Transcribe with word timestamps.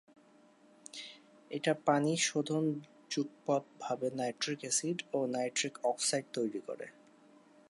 এটা 1.51 1.73
পানি 1.85 2.13
শোষণ 2.27 2.63
যুগপৎ 3.11 3.63
ভাবে 3.79 4.07
নাইট্রিক 4.11 4.59
এসিড 4.63 4.97
ও 5.13 5.19
নাইট্রিক 5.27 5.75
অক্সাইড 5.83 6.25
তৈরি 6.33 6.61
করে। 6.67 6.85